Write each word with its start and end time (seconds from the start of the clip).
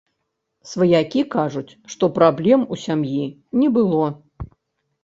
Сваякі 0.71 1.21
кажуць, 1.35 1.77
што 1.95 2.09
праблем 2.17 2.67
у 2.77 2.79
сям'і 2.87 3.23
не 3.63 3.71
было. 3.79 4.03